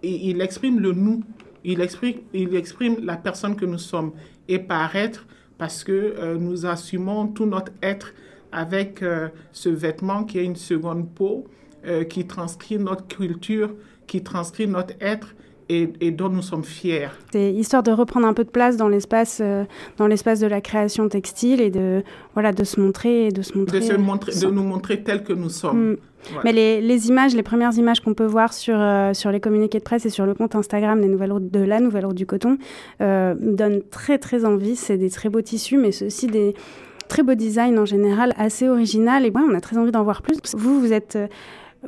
il 0.02 0.40
exprime 0.40 0.80
le 0.80 0.92
nous 0.92 1.22
il 1.66 1.80
exprime, 1.80 3.04
la 3.04 3.16
personne 3.16 3.56
que 3.56 3.64
nous 3.64 3.78
sommes 3.78 4.12
et 4.48 4.58
paraître 4.58 5.26
parce 5.58 5.84
que 5.84 5.92
euh, 5.92 6.36
nous 6.38 6.66
assumons 6.66 7.26
tout 7.26 7.46
notre 7.46 7.72
être 7.82 8.12
avec 8.52 9.02
euh, 9.02 9.28
ce 9.52 9.68
vêtement 9.68 10.24
qui 10.24 10.38
est 10.38 10.44
une 10.44 10.56
seconde 10.56 11.12
peau, 11.12 11.46
euh, 11.86 12.04
qui 12.04 12.26
transcrit 12.26 12.78
notre 12.78 13.06
culture, 13.08 13.74
qui 14.06 14.22
transcrit 14.22 14.68
notre 14.68 14.94
être 15.00 15.34
et, 15.68 16.10
dont 16.10 16.28
nous 16.28 16.42
sommes 16.42 16.64
fiers. 16.64 17.08
C'est 17.32 17.52
histoire 17.52 17.82
de 17.82 17.90
reprendre 17.90 18.26
un 18.26 18.34
peu 18.34 18.44
de 18.44 18.50
place 18.50 18.76
dans 18.76 18.88
l'espace, 18.88 19.42
dans 19.96 20.06
l'espace 20.06 20.40
de 20.40 20.46
la 20.46 20.60
création 20.60 21.08
textile 21.08 21.60
et 21.60 21.70
de 21.70 22.02
voilà 22.34 22.52
de 22.52 22.64
se 22.64 22.80
montrer 22.80 23.26
et 23.26 23.32
de 23.32 23.42
se 23.42 23.56
montrer. 23.56 23.80
De, 23.80 23.84
se 23.84 23.94
montrer, 23.94 24.32
de 24.32 24.46
nous 24.46 24.62
montrer 24.62 25.02
tels 25.02 25.22
que 25.22 25.32
nous 25.32 25.50
sommes. 25.50 25.92
Mm. 25.92 25.96
Mais 26.44 26.52
les, 26.52 26.80
les, 26.80 27.08
images, 27.08 27.34
les 27.34 27.42
premières 27.42 27.76
images 27.76 28.00
qu'on 28.00 28.14
peut 28.14 28.26
voir 28.26 28.52
sur, 28.52 28.76
euh, 28.78 29.14
sur 29.14 29.30
les 29.30 29.40
communiqués 29.40 29.78
de 29.78 29.84
presse 29.84 30.06
et 30.06 30.10
sur 30.10 30.26
le 30.26 30.34
compte 30.34 30.54
Instagram 30.54 31.00
des 31.00 31.08
nouvelles 31.08 31.32
de 31.40 31.60
la 31.60 31.80
Nouvelle 31.80 32.06
Route 32.06 32.16
du 32.16 32.26
Coton 32.26 32.58
euh, 33.00 33.34
donnent 33.38 33.82
très 33.90 34.18
très 34.18 34.44
envie. 34.44 34.76
C'est 34.76 34.98
des 34.98 35.10
très 35.10 35.28
beaux 35.28 35.42
tissus, 35.42 35.76
mais 35.76 35.92
c'est 35.92 36.06
aussi 36.06 36.26
des 36.26 36.54
très 37.08 37.22
beaux 37.22 37.34
designs 37.34 37.78
en 37.78 37.84
général, 37.84 38.32
assez 38.36 38.68
original. 38.68 39.24
Et 39.24 39.30
ouais, 39.30 39.42
on 39.48 39.54
a 39.54 39.60
très 39.60 39.78
envie 39.78 39.92
d'en 39.92 40.02
voir 40.02 40.22
plus. 40.22 40.38
Vous, 40.56 40.80
vous 40.80 40.92
êtes... 40.92 41.18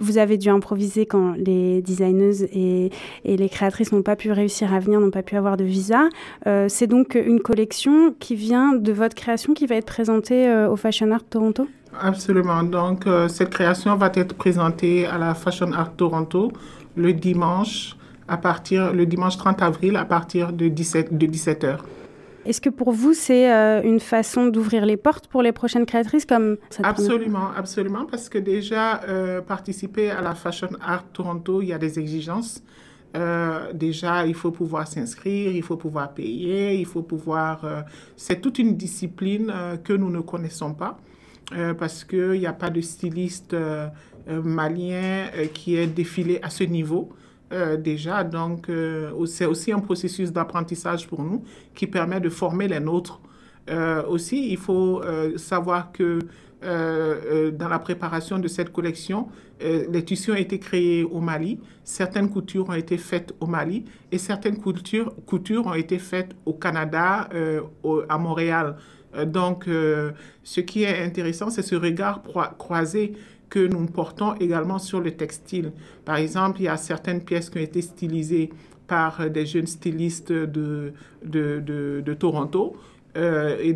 Vous 0.01 0.19
avez 0.19 0.37
dû 0.37 0.49
improviser 0.49 1.07
quand 1.07 1.33
les 1.37 1.83
designeuses 1.83 2.43
et, 2.53 2.91
les 3.25 3.49
créatrices 3.49 3.93
n'ont 3.93 4.03
pas 4.03 4.17
pu 4.17 4.33
réussir 4.33 4.73
à 4.73 4.81
venir, 4.81 5.01
n'ont 5.01 5.11
pas 5.11 5.23
pu 5.23 5.37
avoir 5.37 5.57
de 5.57 5.65
visa. 5.65 6.09
Euh, 6.47 6.67
c'est 6.69 6.87
donc 6.87 7.15
une 7.15 7.41
collection 7.41 8.15
qui 8.19 8.35
vient 8.35 8.75
de 8.75 8.93
votre 8.93 9.15
création 9.15 9.55
qui 9.55 9.67
va 9.67 9.77
être 9.77 9.87
présentée 9.87 10.49
euh, 10.49 10.69
au 10.69 10.77
Fashion 10.77 11.11
Art 11.11 11.25
Toronto? 11.25 11.69
Absolument. 12.01 12.63
Donc, 12.63 13.07
euh, 13.07 13.29
cette 13.29 13.51
création 13.51 13.97
va 13.97 14.11
être 14.15 14.35
présentée 14.35 15.07
à 15.07 15.19
la 15.19 15.35
Fashion 15.35 15.73
Art 15.73 15.95
Toronto 15.95 16.53
le 16.97 17.13
dimanche, 17.13 17.97
à 18.27 18.37
partir, 18.37 18.93
le 18.93 19.07
dimanche 19.07 19.37
30 19.37 19.63
avril 19.63 19.97
à 19.97 20.05
partir 20.05 20.53
de 20.53 20.69
17, 20.69 21.17
de 21.17 21.27
17 21.27 21.65
heures. 21.65 21.85
Est-ce 22.45 22.61
que 22.61 22.71
pour 22.71 22.93
vous, 22.93 23.15
c'est 23.15 23.53
euh, 23.53 23.83
une 23.83 24.01
façon 24.01 24.47
d'ouvrir 24.47 24.87
les 24.87 24.97
portes 24.97 25.27
pour 25.27 25.43
les 25.43 25.53
prochaines 25.53 25.87
créatrices 25.87 26.25
comme 26.25 26.57
Absolument, 26.83 27.51
absolument, 27.57 28.05
parce 28.07 28.29
que 28.29 28.39
déjà, 28.39 29.03
euh, 29.05 29.41
participer 29.41 30.11
à 30.11 30.21
la 30.21 30.35
Fashion 30.35 30.71
Art 30.81 31.05
Toronto, 31.13 31.63
il 31.63 31.69
y 31.69 31.73
a 31.73 31.79
des 31.79 31.99
exigences. 31.99 32.63
Euh, 33.17 33.73
déjà, 33.73 34.27
il 34.27 34.35
faut 34.35 34.51
pouvoir 34.51 34.87
s'inscrire, 34.87 35.53
il 35.53 35.63
faut 35.63 35.77
pouvoir 35.77 36.13
payer, 36.13 36.75
il 36.75 36.87
faut 36.87 37.03
pouvoir... 37.03 37.85
c'est 38.17 38.41
toute 38.41 38.59
une 38.59 38.77
discipline 38.77 39.53
que 39.83 39.93
nous 39.93 40.11
ne 40.11 40.21
connaissons 40.21 40.75
pas. 40.75 40.99
parce 41.79 42.05
qu'il 42.05 42.39
n'y 42.41 42.47
a 42.47 42.53
pas 42.53 42.71
de 42.71 42.81
styliste 42.83 43.57
malien 44.27 45.29
qui 45.55 45.77
est 45.77 45.87
défilé 45.87 46.39
à 46.43 46.51
ce 46.51 46.65
niveau. 46.65 47.11
Déjà. 47.79 48.25
Donc, 48.25 48.71
c'est 49.27 49.47
aussi 49.47 49.73
un 49.73 49.81
processus 49.81 50.33
d'apprentissage 50.33 51.07
pour 51.07 51.23
nous 51.23 51.45
qui 51.75 51.87
permet 51.87 52.21
de 52.21 52.29
former 52.29 52.69
les 52.69 52.81
nôtres. 52.81 53.21
aussi, 54.09 54.51
il 54.51 54.57
faut 54.57 55.03
savoir 55.37 55.93
que 55.93 56.19
dans 56.63 57.69
la 57.69 57.79
préparation 57.79 58.39
de 58.39 58.49
cette 58.49 58.73
collection, 58.73 59.29
les 59.61 60.05
tissus 60.05 60.33
ont 60.33 60.37
été 60.37 60.59
créés 60.59 61.05
au 61.05 61.21
Mali, 61.21 61.59
certaines 61.85 62.31
coutures 62.31 62.69
ont 62.69 62.75
été 62.75 62.97
faites 62.99 63.33
au 63.41 63.47
Mali 63.47 63.85
et 64.13 64.19
certaines 64.19 64.59
coutures, 64.59 65.15
coutures 65.27 65.67
ont 65.67 65.75
été 65.75 65.99
faites 65.99 66.35
au 66.47 66.53
Canada, 66.53 67.29
à 68.09 68.19
Montréal. 68.19 68.77
donc, 69.27 69.65
ce 70.45 70.61
qui 70.61 70.83
est 70.83 71.05
intéressant, 71.05 71.51
c'est 71.51 71.63
ce 71.63 71.77
regard 71.77 72.23
croisé 72.59 73.15
que 73.49 73.67
nous 73.67 73.87
portons 73.87 74.35
également 74.35 74.79
sur 74.79 75.01
le 75.01 75.13
textile. 75.13 75.73
Par 76.05 76.17
exemple, 76.17 76.61
il 76.61 76.65
y 76.65 76.69
a 76.69 76.77
certaines 76.77 77.23
pièces 77.23 77.51
qui 77.51 77.59
ont 77.59 77.63
été 77.63 77.83
stylisées 77.83 78.51
par 78.89 79.31
des 79.31 79.47
jeunes 79.47 79.67
stylistes 79.67 80.33
de, 80.33 80.93
de, 81.25 81.61
de, 82.05 82.15
Toronto 82.15 82.77
euh, 83.17 83.57
et, 83.61 83.71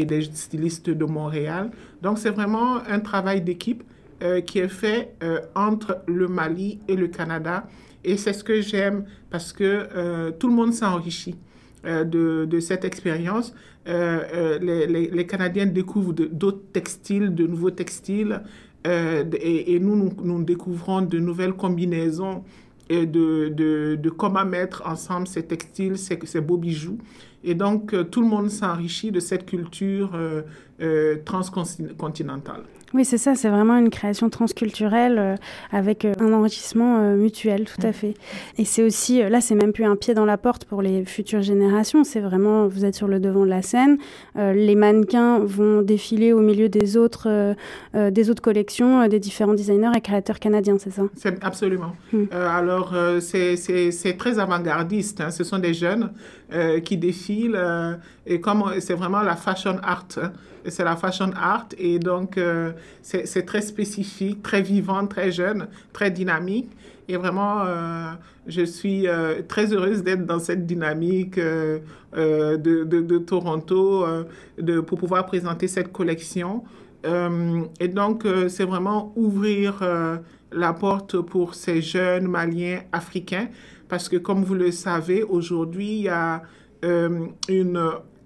et, 0.00 0.04
des 0.04 0.22
stylistes 0.22 0.90
de 0.90 1.04
Montréal. 1.04 1.70
Donc, 2.02 2.18
c'est 2.18 2.30
vraiment 2.30 2.78
un 2.88 3.00
travail 3.00 3.42
d'équipe 3.42 3.84
euh, 4.22 4.40
qui 4.40 4.58
est 4.58 4.68
fait 4.68 5.14
euh, 5.22 5.40
entre 5.54 5.98
le 6.06 6.26
Mali 6.26 6.80
et 6.88 6.96
le 6.96 7.08
Canada. 7.08 7.68
Et 8.02 8.16
c'est 8.16 8.32
ce 8.32 8.42
que 8.42 8.60
j'aime 8.60 9.04
parce 9.30 9.52
que 9.52 10.30
tout 10.38 10.48
le 10.48 10.54
monde 10.54 10.72
s'enrichit. 10.72 11.36
De, 11.84 12.46
de, 12.46 12.60
cette 12.60 12.86
expérience. 12.86 13.54
les, 13.86 14.86
les, 14.86 15.10
les, 15.10 15.26
Canadiens 15.26 15.66
découvrent 15.66 16.14
d'autres 16.14 16.62
textiles, 16.72 17.34
de 17.34 17.46
nouveaux 17.46 17.70
textiles, 17.70 18.40
euh, 18.86 19.24
et, 19.40 19.78
nous, 19.78 20.12
nous, 20.22 20.42
découvrons 20.42 21.02
de 21.02 21.18
nouvelles 21.18 21.54
combinaisons 21.54 22.44
et 22.90 23.06
de, 23.06 23.48
de, 23.48 23.98
de, 24.00 24.10
comment 24.10 24.44
mettre 24.44 24.82
ensemble 24.86 25.26
ces 25.26 25.42
textiles, 25.42 25.96
ces, 25.96 26.18
ces 26.24 26.40
beaux 26.40 26.58
bijoux. 26.58 26.98
Et 27.42 27.54
donc, 27.54 27.94
euh, 27.94 28.04
tout 28.04 28.20
le 28.20 28.28
monde 28.28 28.50
s'enrichit 28.50 29.10
de 29.10 29.20
cette 29.20 29.46
culture 29.46 30.10
euh, 30.14 31.16
transcontinentale. 31.24 32.64
Oui, 32.94 33.04
c'est 33.04 33.18
ça, 33.18 33.34
c'est 33.34 33.48
vraiment 33.48 33.76
une 33.76 33.90
création 33.90 34.30
transculturelle 34.30 35.18
euh, 35.18 35.34
avec 35.72 36.04
euh, 36.04 36.14
un 36.20 36.32
enrichissement 36.32 36.98
euh, 36.98 37.16
mutuel, 37.16 37.64
tout 37.64 37.84
à 37.84 37.92
fait. 37.92 38.14
Et 38.56 38.64
c'est 38.64 38.84
aussi, 38.84 39.20
là, 39.20 39.40
c'est 39.40 39.56
même 39.56 39.72
plus 39.72 39.84
un 39.84 39.96
pied 39.96 40.14
dans 40.14 40.24
la 40.24 40.38
porte 40.38 40.64
pour 40.64 40.80
les 40.80 41.04
futures 41.04 41.42
générations, 41.42 42.04
c'est 42.04 42.20
vraiment, 42.20 42.68
vous 42.68 42.84
êtes 42.84 42.94
sur 42.94 43.08
le 43.08 43.18
devant 43.18 43.44
de 43.44 43.50
la 43.50 43.62
scène, 43.62 43.98
les 44.36 44.74
mannequins 44.76 45.40
vont 45.40 45.82
défiler 45.82 46.32
au 46.32 46.40
milieu 46.40 46.68
des 46.68 46.96
autres, 46.96 47.54
des 47.94 48.30
autres 48.30 48.42
collections 48.42 49.06
des 49.08 49.18
différents 49.18 49.54
designers 49.54 49.90
et 49.96 50.00
créateurs 50.00 50.38
canadiens, 50.38 50.76
c'est 50.78 50.92
ça? 50.92 51.02
Absolument. 51.42 51.96
Mm. 52.12 52.24
alors, 52.32 52.94
c'est 53.20 54.16
très 54.18 54.38
avant-gardiste, 54.38 55.20
hein. 55.20 55.30
ce 55.30 55.42
sont 55.42 55.58
des 55.58 55.74
jeunes 55.74 56.12
qui 56.84 56.96
défilent, 56.96 57.60
et 58.26 58.40
comme 58.40 58.64
c'est 58.78 58.94
vraiment 58.94 59.22
la 59.22 59.36
fashion 59.36 59.78
art, 59.82 60.06
hein 60.22 60.32
c'est 60.70 60.84
la 60.84 60.96
fashion 60.96 61.30
art 61.36 61.68
et 61.78 61.98
donc 61.98 62.38
euh, 62.38 62.72
c'est 63.02 63.46
très 63.46 63.60
spécifique, 63.60 64.42
très 64.42 64.62
vivant, 64.62 65.06
très 65.06 65.30
jeune, 65.30 65.68
très 65.92 66.10
dynamique. 66.10 66.70
Et 67.06 67.16
vraiment, 67.16 67.60
euh, 67.60 68.12
je 68.46 68.62
suis 68.62 69.06
euh, 69.06 69.42
très 69.46 69.72
heureuse 69.74 70.02
d'être 70.02 70.24
dans 70.24 70.38
cette 70.38 70.64
dynamique 70.66 71.38
de, 71.38 71.80
de, 72.14 72.84
de, 72.84 73.18
Toronto 73.18 74.06
de, 74.58 74.80
pour 74.80 74.98
pouvoir 74.98 75.26
présenter 75.26 75.68
cette 75.68 75.92
collection. 75.92 76.64
et 77.04 77.88
donc, 77.88 78.26
c'est 78.48 78.64
vraiment 78.64 79.12
ouvrir 79.16 79.82
la 80.52 80.72
porte 80.72 81.20
pour 81.20 81.54
ces 81.54 81.82
jeunes 81.82 82.26
Maliens 82.26 82.80
africains 82.92 83.48
parce 83.88 84.08
que, 84.08 84.16
comme 84.16 84.42
vous 84.42 84.54
le 84.54 84.70
savez, 84.70 85.22
aujourd'hui, 85.22 85.98
il 85.98 86.02
y 86.04 86.08
a 86.08 86.42
une 86.82 87.78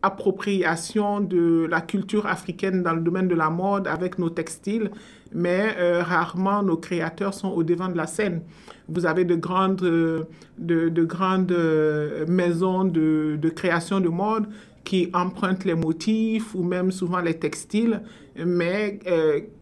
appropriation 0.03 1.21
de 1.21 1.67
la 1.69 1.81
culture 1.81 2.27
africaine 2.27 2.83
dans 2.83 2.93
le 2.93 3.01
domaine 3.01 3.29
de 3.29 3.35
la 3.35 3.51
mode 3.51 3.89
avec 3.89 4.19
nos 4.19 4.31
textiles, 4.31 4.91
mais 5.33 5.75
euh, 5.79 6.03
rarement 6.03 6.63
nos 6.63 6.77
créateurs 6.77 7.35
sont 7.35 7.49
au 7.49 7.63
devant 7.63 7.89
de 7.89 7.97
la 7.97 8.07
scène. 8.07 8.43
Vous 8.89 9.07
avez 9.07 9.25
de 9.25 9.35
grandes, 9.35 9.83
euh, 9.83 10.25
de, 10.57 10.89
de, 10.89 11.05
grandes 11.05 11.53
euh, 11.53 12.25
maisons 12.27 12.85
de, 12.85 13.37
de, 13.41 13.49
création 13.49 14.01
de 14.01 14.09
mode 14.09 14.47
qui 14.85 15.11
empruntent 15.13 15.65
les 15.65 15.75
motifs 15.75 16.55
ou 16.55 16.63
même 16.63 16.91
souvent 16.91 17.21
les 17.21 17.35
textiles, 17.35 18.03
mais 18.37 19.01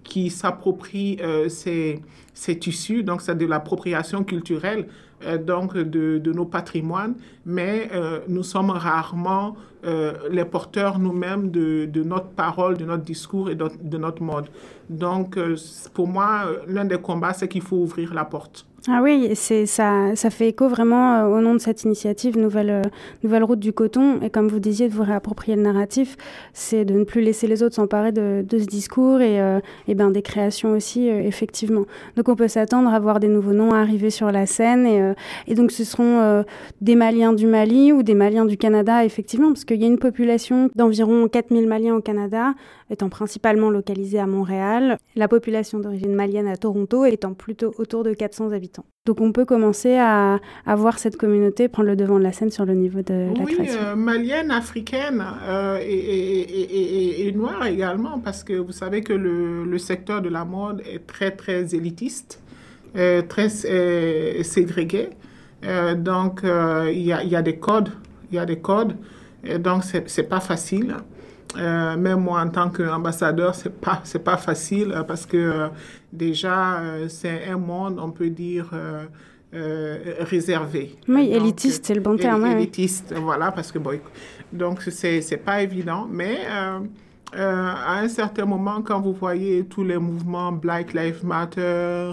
qui 0.05 0.31
s'approprient 0.31 1.19
ces, 1.49 2.01
ces 2.35 2.59
tissus, 2.59 3.03
donc 3.03 3.23
c'est 3.23 3.37
de 3.37 3.47
l'appropriation 3.47 4.23
culturelle 4.23 4.87
euh, 5.25 5.39
donc 5.39 5.75
de, 5.75 6.19
de, 6.19 6.33
nos 6.33 6.45
patrimoines, 6.45 7.15
mais 7.47 7.89
euh, 7.95 8.21
nous 8.29 8.43
sommes 8.43 8.69
rarement 8.69 9.57
euh, 9.87 10.13
les 10.31 10.45
porteurs 10.45 10.99
nous-mêmes 10.99 11.51
de, 11.51 11.87
de, 11.87 12.03
notre 12.03 12.29
parole, 12.29 12.77
de 12.77 12.85
notre 12.85 13.03
discours 13.03 13.49
et 13.49 13.55
de 13.55 13.97
notre 13.97 14.23
mode. 14.23 14.49
Donc, 14.91 15.39
pour 15.95 16.07
moi, 16.07 16.45
l'un 16.69 16.85
des 16.85 16.99
combats, 16.99 17.33
c'est 17.33 17.49
qu'il 17.49 17.63
faut 17.63 17.77
ouvrir 17.77 18.13
la 18.13 18.27
porte. 18.27 18.67
Ah 18.89 19.01
oui, 19.03 19.31
c'est 19.35 19.67
ça, 19.67 20.15
ça 20.15 20.31
fait 20.31 20.49
écho 20.51 20.69
vraiment 20.69 21.17
euh, 21.17 21.37
au 21.37 21.41
nom 21.41 21.55
de 21.55 21.59
cette 21.59 21.83
initiative 21.83 22.39
Nouvelle, 22.39 22.71
euh, 22.71 22.83
Nouvelle 23.25 23.43
Route 23.43 23.59
du 23.59 23.73
Coton. 23.73 24.21
Et 24.23 24.31
comme 24.31 24.47
vous 24.47 24.61
disiez, 24.61 24.89
de 24.89 24.95
vous 24.95 25.03
réapproprier 25.03 25.57
le 25.57 25.63
narratif, 25.63 26.17
c'est 26.53 26.85
de 26.85 26.95
ne 26.95 27.03
plus 27.03 27.21
laisser 27.21 27.49
les 27.49 27.65
autres 27.65 27.75
s'emparer 27.75 28.13
de, 28.13 28.45
de, 28.49 28.59
ce 28.61 28.67
discours 28.67 29.21
et, 29.21 29.41
euh, 29.41 29.59
et 29.89 29.97
ben, 29.97 30.13
des 30.13 30.23
créations 30.23 30.71
aussi, 30.71 31.09
effectivement. 31.09 31.85
Donc 32.17 32.29
on 32.29 32.37
peut 32.37 32.47
s'attendre 32.47 32.95
à 32.95 33.01
voir 33.01 33.19
des 33.19 33.27
nouveaux 33.27 33.55
noms 33.55 33.73
arriver 33.73 34.11
sur 34.11 34.31
la 34.31 34.47
scène. 34.47 34.87
Et, 34.87 35.15
et 35.49 35.57
donc 35.57 35.73
ce 35.73 35.83
seront 35.83 36.45
des 36.81 36.95
Maliens 36.95 37.33
du 37.33 37.49
Mali 37.49 37.93
ou 37.93 38.05
des 38.05 38.15
Maliens 38.15 38.45
du 38.45 38.57
Canada, 38.57 39.05
effectivement, 39.05 39.49
parce 39.49 39.65
qu'il 39.65 39.81
y 39.81 39.85
a 39.85 39.89
une 39.89 39.99
population 39.99 40.71
d'environ 40.77 41.27
4000 41.27 41.67
Maliens 41.67 41.97
au 41.97 42.01
Canada, 42.01 42.55
étant 42.91 43.09
principalement 43.09 43.71
localisée 43.71 44.19
à 44.19 44.27
Montréal. 44.27 44.99
La 45.17 45.29
population 45.29 45.81
d'origine 45.81 46.15
malienne 46.15 46.47
à 46.47 46.57
Toronto 46.57 47.05
étant 47.05 47.35
plutôt 47.35 47.75
autour 47.79 48.05
de 48.05 48.13
400 48.13 48.53
habitants. 48.53 48.76
Donc 49.07 49.21
on 49.21 49.31
peut 49.31 49.45
commencer 49.45 49.97
à, 49.97 50.41
voir 50.67 50.99
cette 50.99 51.17
communauté 51.17 51.69
prendre 51.69 51.89
le 51.89 51.97
devant 51.97 52.19
de 52.19 52.25
la 52.25 52.33
scène 52.33 52.51
sur 52.51 52.67
le 52.67 52.75
niveau 52.75 53.03
de 53.03 53.29
la 53.39 53.45
création. 53.45 53.63
Oui, 53.63 53.87
euh, 53.87 53.95
malienne, 53.95 54.51
africaine 54.51 55.25
euh, 55.45 55.79
et, 55.81 57.33
noire 57.35 57.67
également, 57.67 58.19
parce 58.19 58.43
que 58.43 58.55
vous 58.55 58.73
savez 58.73 59.03
que 59.03 59.13
le, 59.13 59.79
secteur 59.79 60.23
de 60.23 60.29
la 60.29 60.45
mode 60.45 60.83
est 60.93 61.07
très, 61.07 61.31
très 61.31 61.75
élitiste, 61.75 62.43
euh, 62.97 63.23
très 63.23 63.49
ségrégué. 63.49 65.11
donc 65.97 66.41
il 66.43 67.03
y, 67.03 67.13
a, 67.13 67.43
des 67.43 67.57
codes, 67.57 67.91
il 68.33 68.37
y 68.37 68.39
a 68.39 68.47
des 68.47 68.59
codes, 68.59 68.97
et 69.45 69.59
donc 69.59 69.85
c'est 69.85 70.29
pas 70.29 70.41
facile. 70.41 70.97
Euh, 71.59 71.97
même 71.97 72.21
moi, 72.21 72.41
en 72.41 72.49
tant 72.49 72.71
qu'ambassadeur, 72.71 73.55
c'est 73.55 73.81
pas 73.81 74.01
c'est 74.05 74.23
pas 74.23 74.37
facile 74.37 74.93
euh, 74.93 75.03
parce 75.03 75.27
que 75.27 75.37
euh, 75.37 75.69
déjà 76.13 76.81
c'est 77.09 77.47
un 77.49 77.59
monde, 77.59 77.99
on 78.01 78.11
peut 78.11 78.31
dire. 78.31 78.71
réservé. 80.31 80.97
Oui, 81.09 81.31
élitiste, 81.33 81.87
c'est 81.87 81.95
le 81.95 82.03
bon 82.03 82.17
terme. 82.19 82.45
Élitiste, 82.47 83.15
voilà, 83.17 83.51
parce 83.53 83.73
que 83.73 83.79
bon, 83.79 83.99
donc 84.53 84.83
c'est 84.83 85.43
pas 85.43 85.63
évident, 85.63 86.07
mais 86.11 86.41
à 87.33 88.01
un 88.01 88.09
certain 88.09 88.45
moment, 88.45 88.83
quand 88.83 89.01
vous 89.01 89.15
voyez 89.15 89.65
tous 89.65 89.83
les 89.83 89.97
mouvements 89.97 90.53
Black 90.53 90.93
Lives 90.93 91.25
Matter, 91.25 92.13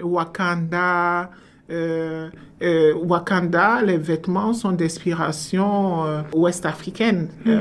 Wakanda, 0.00 1.30
euh, 1.70 2.28
euh, 2.62 2.92
Wakanda, 2.94 3.82
les 3.82 3.96
vêtements 3.96 4.52
sont 4.52 4.72
d'inspiration 4.72 6.04
euh, 6.04 6.22
ouest-africaine. 6.34 7.28
Mm. 7.44 7.52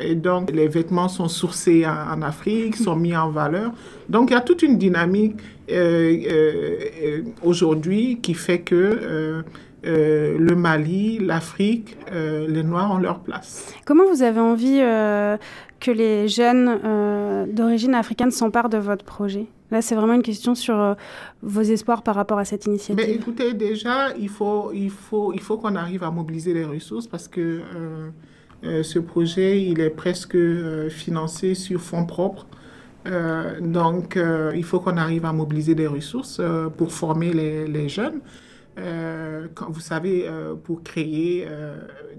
et 0.00 0.14
donc, 0.14 0.50
les 0.52 0.68
vêtements 0.68 1.08
sont 1.08 1.28
sourcés 1.28 1.84
en, 1.86 2.22
Afrique, 2.22 2.76
sont 2.76 2.96
mis 2.96 3.16
en 3.16 3.30
valeur. 3.30 3.72
Donc, 4.08 4.30
il 4.30 4.34
y 4.34 4.36
a 4.36 4.40
toute 4.40 4.62
une 4.62 4.78
dynamique 4.78 5.36
aujourd'hui 7.42 8.20
qui 8.22 8.34
fait 8.34 8.60
que 8.60 9.44
le 9.84 10.54
Mali, 10.54 11.18
l'Afrique, 11.18 11.96
les 12.12 12.62
Noirs 12.62 12.92
ont 12.92 12.98
leur 12.98 13.20
place. 13.20 13.74
Comment 13.84 14.08
vous 14.08 14.22
avez 14.22 14.40
envie 14.40 14.80
que 15.80 15.90
les 15.90 16.26
jeunes 16.28 17.52
d'origine 17.52 17.94
africaine 17.94 18.30
s'emparent 18.30 18.70
de 18.70 18.78
votre 18.78 19.04
projet? 19.04 19.46
Là, 19.70 19.82
c'est 19.82 19.94
vraiment 19.94 20.14
une 20.14 20.22
question 20.22 20.54
sur 20.54 20.78
euh, 20.78 20.94
vos 21.42 21.60
espoirs 21.60 22.02
par 22.02 22.14
rapport 22.14 22.38
à 22.38 22.44
cette 22.44 22.66
initiative. 22.66 22.96
Mais 22.96 23.12
écoutez, 23.12 23.52
déjà, 23.52 24.14
il 24.16 24.28
faut, 24.28 24.72
il 24.72 24.90
faut, 24.90 25.32
il 25.32 25.40
faut 25.40 25.58
qu'on 25.58 25.76
arrive 25.76 26.04
à 26.04 26.10
mobiliser 26.10 26.54
les 26.54 26.64
ressources 26.64 27.06
parce 27.06 27.28
que 27.28 27.40
euh, 27.40 28.08
euh, 28.64 28.82
ce 28.82 28.98
projet, 28.98 29.62
il 29.62 29.80
est 29.80 29.90
presque 29.90 30.38
financé 30.88 31.54
sur 31.54 31.80
fonds 31.80 32.06
propres. 32.06 32.46
donc, 33.60 34.18
il 34.54 34.64
faut 34.64 34.80
qu'on 34.80 34.96
arrive 34.96 35.24
à 35.24 35.32
mobiliser 35.32 35.74
des 35.74 35.86
ressources 35.86 36.42
pour 36.76 36.92
former 36.92 37.32
les, 37.32 37.88
jeunes. 37.88 38.20
vous 38.76 39.80
savez, 39.80 40.28
pour 40.64 40.82
créer 40.82 41.46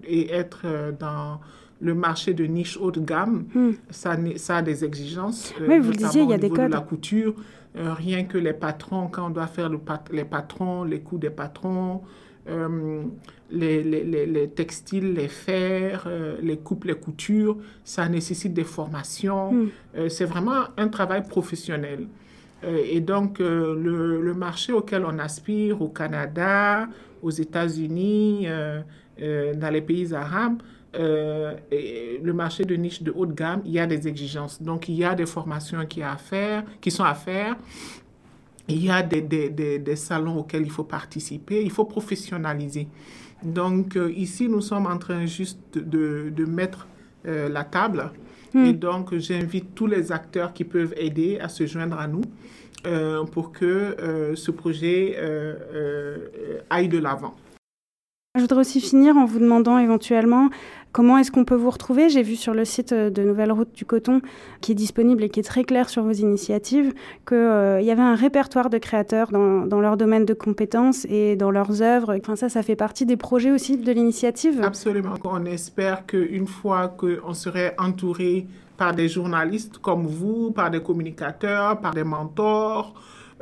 et 0.04 0.32
être 0.32 0.66
dans 1.00 1.40
le 1.82 1.94
marché 1.94 2.34
de 2.34 2.46
niche 2.46 2.78
haut 2.78 2.92
de 2.92 3.00
gamme, 3.00 3.46
Hmm. 3.54 3.72
ça, 3.90 4.18
ça 4.38 4.58
a 4.58 4.62
des 4.62 4.84
exigences. 4.84 5.54
euh, 5.62 5.66
Oui, 5.70 5.80
vous 5.80 5.92
le 5.92 5.96
disiez, 5.98 6.24
il 6.24 6.30
y 6.30 6.34
a 6.34 6.38
des 6.38 6.50
de 6.50 6.56
codes. 6.56 6.72
la 6.72 6.82
couture, 6.82 7.34
euh, 7.78 7.94
rien 7.94 8.24
que 8.26 8.38
les 8.38 8.54
patrons, 8.54 9.08
quand 9.08 9.28
on 9.28 9.30
doit 9.30 9.48
faire 9.48 9.70
le 9.70 9.78
pat- 9.78 10.10
les 10.12 10.26
patrons, 10.26 10.84
les 10.84 11.00
coûts 11.00 11.18
des 11.18 11.30
patrons, 11.30 12.02
euh, 12.50 13.04
les, 13.52 13.84
les- 13.84 14.04
les- 14.04 14.26
les 14.26 14.50
textiles, 14.50 15.14
les 15.14 15.28
fers, 15.28 16.04
euh, 16.08 16.38
les 16.42 16.58
coupes, 16.58 16.84
les 16.86 16.96
coutures, 16.96 17.58
ça 17.84 18.10
nécessite 18.10 18.54
des 18.54 18.64
formations. 18.64 19.54
Hmm. 19.54 19.68
Euh, 19.98 20.10
c'est 20.10 20.26
vraiment 20.26 20.64
un 20.78 20.88
travail 20.90 21.24
professionnel. 21.28 22.08
Euh, 22.66 22.78
et 22.92 23.00
donc, 23.00 23.40
euh, 23.40 23.74
le, 23.82 24.22
le 24.22 24.34
marché 24.34 24.74
auquel 24.74 25.06
on 25.06 25.18
aspire 25.20 25.82
au 25.82 25.88
Canada, 25.90 26.88
aux 27.22 27.30
États-Unis, 27.32 28.48
euh, 28.48 28.82
euh, 29.22 29.54
dans 29.54 29.70
les 29.70 29.82
pays 29.82 30.14
arabes, 30.14 30.62
euh, 30.96 31.54
et 31.72 32.20
le 32.22 32.34
marché 32.34 32.66
de 32.66 32.76
niche 32.76 33.04
de 33.04 33.12
haut 33.16 33.26
de 33.26 33.34
gamme, 33.34 33.62
il 33.66 33.72
y 33.72 33.80
a 33.80 33.86
des 33.86 34.08
exigences. 34.08 34.62
Donc, 34.62 34.90
il 34.90 34.96
y 34.96 35.04
a 35.04 35.14
des 35.16 35.26
formations 35.26 35.86
qui, 35.86 36.02
à 36.02 36.18
faire, 36.18 36.64
qui 36.82 36.92
sont 36.92 37.04
à 37.04 37.14
faire. 37.14 37.56
Il 38.68 38.84
y 38.84 38.90
a 38.90 39.02
des, 39.02 39.22
des, 39.22 39.50
des, 39.50 39.80
des 39.80 39.96
salons 39.96 40.40
auxquels 40.40 40.64
il 40.64 40.72
faut 40.72 40.84
participer. 40.84 41.64
Il 41.64 41.72
faut 41.72 41.86
professionnaliser. 41.86 42.88
Donc, 43.44 43.96
euh, 43.96 44.12
ici, 44.12 44.50
nous 44.50 44.62
sommes 44.62 44.88
en 44.88 44.98
train 44.98 45.26
juste 45.26 45.78
de, 45.78 46.32
de 46.36 46.46
mettre 46.46 46.88
euh, 47.26 47.50
la 47.50 47.64
table. 47.64 48.12
Hmm. 48.54 48.66
Et 48.66 48.74
donc, 48.74 49.16
j'invite 49.16 49.76
tous 49.76 49.88
les 49.88 50.12
acteurs 50.12 50.54
qui 50.54 50.64
peuvent 50.64 50.94
aider 50.98 51.40
à 51.40 51.50
se 51.50 51.66
joindre 51.68 52.00
à 52.00 52.08
nous 52.08 52.24
pour 53.34 53.52
que 53.52 54.34
ce 54.36 54.52
projet 54.52 55.18
aille 56.70 56.88
de 56.88 56.98
l'avant. 56.98 57.36
Je 58.40 58.44
voudrais 58.46 58.62
aussi 58.62 58.80
finir 58.80 59.18
en 59.18 59.26
vous 59.26 59.40
demandant 59.40 59.78
éventuellement 59.80 60.50
comment 60.94 61.18
est-ce 61.18 61.30
qu'on 61.30 61.44
peut 61.44 61.56
vous 61.56 61.70
retrouver? 61.70 62.08
J'ai 62.08 62.24
vu 62.24 62.38
sur 62.38 62.54
le 62.54 62.64
site 62.64 62.94
euh, 62.94 63.10
de 63.10 63.22
Nouvelle 63.22 63.52
Route 63.52 63.76
du 63.76 63.84
Coton, 63.84 64.22
qui 64.62 64.72
est 64.72 64.76
disponible 64.76 65.24
et 65.24 65.30
qui 65.30 65.42
est 65.42 65.44
très 65.44 65.66
clair 65.66 65.90
sur 65.90 66.04
vos 66.04 66.14
initiatives, 66.14 66.94
qu'il 67.28 67.38
y 67.38 67.92
avait 67.92 68.02
un 68.02 68.16
répertoire 68.16 68.70
de 68.70 68.78
créateurs 68.78 69.34
dans, 69.34 69.66
dans 69.66 69.82
leur 69.82 69.98
domaine 69.98 70.24
de 70.24 70.34
compétences 70.34 71.06
et 71.10 71.36
dans 71.36 71.52
leurs 71.52 71.82
œuvres. 71.82 72.18
Enfin, 72.18 72.38
ça, 72.38 72.48
ça 72.48 72.64
fait 72.64 72.78
partie 72.78 73.06
des 73.06 73.18
projets 73.18 73.52
aussi 73.52 73.76
de 73.76 73.92
l'initiative. 73.92 74.62
Absolument. 74.64 75.16
On 75.26 75.44
espère 75.44 76.06
qu'une 76.06 76.48
fois 76.48 76.88
qu'on 76.88 77.34
serait 77.34 77.76
entouré 77.78 78.48
par 78.78 78.96
des 78.96 79.10
journalistes 79.10 79.80
comme 79.80 80.08
vous, 80.08 80.52
par 80.52 80.72
des 80.72 80.82
communicateurs, 80.82 81.82
par 81.82 81.94
des 81.94 82.06
mentors, 82.06 82.94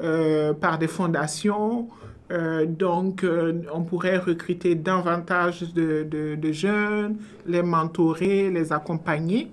euh, 0.01 0.53
par 0.53 0.79
des 0.79 0.87
fondations, 0.87 1.87
euh, 2.31 2.65
donc, 2.65 3.23
euh, 3.23 3.61
on 3.73 3.83
pourrait 3.83 4.17
recruter 4.17 4.75
davantage 4.75 5.73
de, 5.73 6.51
jeunes, 6.51 7.17
les 7.45 7.61
mentorer, 7.63 8.49
les 8.49 8.73
accompagner 8.73 9.49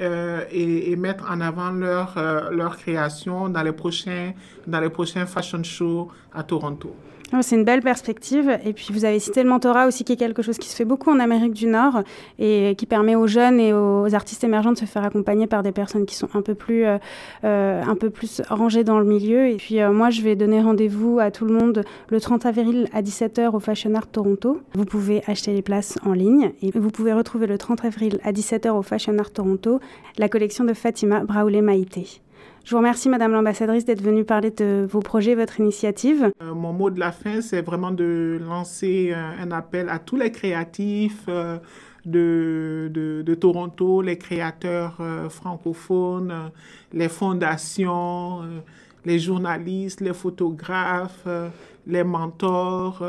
euh, 0.00 0.44
et, 0.50 0.90
et, 0.90 0.96
mettre 0.96 1.30
en 1.30 1.40
avant 1.40 1.70
leur, 1.70 2.14
leur 2.50 2.76
création 2.78 3.48
dans 3.48 3.62
les, 3.62 3.72
prochains, 3.72 4.32
dans 4.66 4.80
les 4.80 4.88
prochains 4.88 5.26
fashion 5.26 5.62
shows 5.62 6.08
à 6.32 6.42
Toronto. 6.42 6.96
C'est 7.42 7.56
une 7.56 7.64
belle 7.64 7.82
perspective. 7.82 8.58
Et 8.64 8.72
puis, 8.72 8.88
vous 8.92 9.04
avez 9.04 9.18
cité 9.18 9.42
le 9.42 9.48
mentorat 9.48 9.86
aussi, 9.86 10.04
qui 10.04 10.12
est 10.12 10.16
quelque 10.16 10.42
chose 10.42 10.58
qui 10.58 10.68
se 10.68 10.76
fait 10.76 10.84
beaucoup 10.84 11.10
en 11.10 11.18
Amérique 11.18 11.52
du 11.52 11.66
Nord 11.66 12.02
et 12.38 12.74
qui 12.76 12.86
permet 12.86 13.14
aux 13.16 13.26
jeunes 13.26 13.60
et 13.60 13.72
aux 13.72 14.14
artistes 14.14 14.44
émergents 14.44 14.72
de 14.72 14.78
se 14.78 14.84
faire 14.84 15.04
accompagner 15.04 15.46
par 15.46 15.62
des 15.62 15.72
personnes 15.72 16.06
qui 16.06 16.14
sont 16.14 16.28
un 16.34 16.42
peu 16.42 16.54
plus, 16.54 16.84
euh, 16.84 16.98
euh, 17.44 17.82
un 17.82 17.94
peu 17.96 18.10
plus 18.10 18.42
rangées 18.48 18.84
dans 18.84 18.98
le 18.98 19.04
milieu. 19.04 19.48
Et 19.48 19.56
puis, 19.56 19.80
euh, 19.80 19.92
moi, 19.92 20.10
je 20.10 20.22
vais 20.22 20.36
donner 20.36 20.60
rendez-vous 20.60 21.18
à 21.18 21.30
tout 21.30 21.44
le 21.44 21.52
monde 21.52 21.84
le 22.08 22.20
30 22.20 22.46
avril 22.46 22.88
à 22.92 23.02
17h 23.02 23.54
au 23.54 23.60
Fashion 23.60 23.94
Art 23.94 24.06
Toronto. 24.06 24.60
Vous 24.74 24.84
pouvez 24.84 25.22
acheter 25.26 25.52
les 25.52 25.62
places 25.62 25.98
en 26.04 26.12
ligne 26.12 26.52
et 26.62 26.70
vous 26.78 26.90
pouvez 26.90 27.12
retrouver 27.12 27.46
le 27.46 27.58
30 27.58 27.84
avril 27.84 28.18
à 28.24 28.32
17h 28.32 28.70
au 28.70 28.82
Fashion 28.82 29.18
Art 29.18 29.30
Toronto 29.30 29.80
la 30.18 30.28
collection 30.28 30.64
de 30.64 30.74
Fatima 30.74 31.20
Braoulé 31.24 31.60
Maïté. 31.60 32.23
Je 32.64 32.70
vous 32.70 32.78
remercie, 32.78 33.10
Madame 33.10 33.32
l'ambassadrice, 33.32 33.84
d'être 33.84 34.00
venue 34.00 34.24
parler 34.24 34.50
de 34.50 34.86
vos 34.90 35.00
projets, 35.00 35.34
votre 35.34 35.60
initiative. 35.60 36.32
Euh, 36.42 36.54
mon 36.54 36.72
mot 36.72 36.88
de 36.88 36.98
la 36.98 37.12
fin, 37.12 37.42
c'est 37.42 37.60
vraiment 37.60 37.90
de 37.90 38.40
lancer 38.40 39.12
un, 39.12 39.34
un, 39.38 39.50
appel 39.50 39.90
à 39.90 39.98
tous 39.98 40.16
les 40.16 40.32
créatifs 40.32 41.24
euh, 41.28 41.58
de, 42.06 42.90
de, 43.22 43.34
Toronto, 43.34 44.00
les 44.00 44.16
créateurs 44.16 44.96
euh, 45.00 45.28
francophones, 45.28 46.50
les 46.92 47.10
fondations, 47.10 48.42
euh, 48.42 48.60
les 49.04 49.18
journalistes, 49.18 50.00
les 50.00 50.14
photographes, 50.14 51.24
euh, 51.26 51.50
les 51.86 52.04
mentors. 52.04 53.04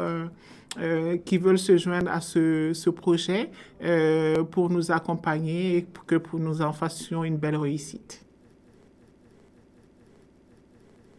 Euh, 0.78 1.18
qui 1.24 1.38
veulent 1.38 1.58
se 1.58 1.78
joindre 1.78 2.12
à 2.12 2.20
ce, 2.20 2.74
ce 2.74 2.90
projet 2.90 3.50
euh, 3.82 4.44
pour 4.44 4.70
nous 4.70 4.92
accompagner 4.92 5.78
et 5.78 5.82
pour 5.84 6.06
que 6.06 6.16
pour 6.16 6.38
nous 6.38 6.62
en 6.62 6.74
fassions 6.74 7.24
une 7.24 7.38
belle 7.38 7.56
réussite. 7.56 8.25